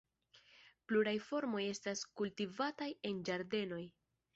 [0.91, 3.85] Pluraj formoj estas kultivataj en ĝardenoj.